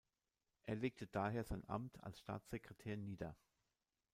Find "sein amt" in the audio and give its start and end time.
1.43-2.03